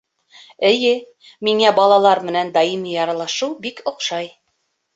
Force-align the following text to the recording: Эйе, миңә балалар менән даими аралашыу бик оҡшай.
Эйе, 0.69 0.93
миңә 1.49 1.73
балалар 1.81 2.23
менән 2.31 2.51
даими 2.57 2.99
аралашыу 3.05 3.53
бик 3.69 3.87
оҡшай. 3.95 4.35